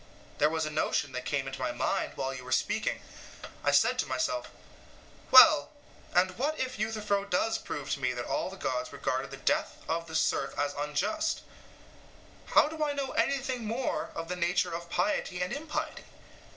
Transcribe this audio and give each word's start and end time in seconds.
There 0.39 0.49
was 0.49 0.65
a 0.65 0.71
notion 0.71 1.11
that 1.11 1.25
came 1.25 1.45
into 1.45 1.59
my 1.61 1.71
mind 1.71 2.13
while 2.15 2.33
you 2.33 2.43
were 2.43 2.51
speaking; 2.51 3.03
I 3.63 3.69
said 3.69 3.99
to 3.99 4.07
myself: 4.07 4.49
'Well, 5.29 5.69
and 6.11 6.39
what 6.39 6.57
if 6.59 6.79
Euthyphro 6.79 7.23
does 7.25 7.59
prove 7.59 7.91
to 7.91 7.99
me 7.99 8.11
that 8.13 8.25
all 8.25 8.49
the 8.49 8.57
gods 8.57 8.91
regarded 8.91 9.29
the 9.29 9.37
death 9.37 9.77
of 9.87 10.07
the 10.07 10.15
serf 10.15 10.57
as 10.57 10.73
unjust, 10.73 11.41
how 12.47 12.67
do 12.67 12.83
I 12.83 12.93
know 12.93 13.11
anything 13.11 13.63
more 13.65 14.09
of 14.15 14.27
the 14.27 14.35
nature 14.35 14.73
of 14.73 14.89
piety 14.89 15.39
and 15.39 15.53
impiety? 15.53 16.05